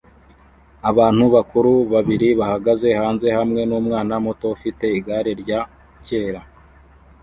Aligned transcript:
Abantu 0.89 1.23
bakuru 1.35 1.71
babiri 1.93 2.27
bahagaze 2.39 2.87
hanze 2.99 3.27
hamwe 3.37 3.61
numwana 3.69 4.15
muto 4.25 4.45
ufite 4.55 4.85
igare 4.97 5.31
rya 5.41 5.61
kera 6.05 6.41